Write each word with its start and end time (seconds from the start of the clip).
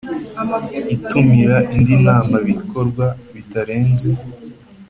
itumira 0.95 1.57
indi 1.75 1.95
nama 2.07 2.37
ikorwa 2.53 3.05
bitarenze 3.33 4.09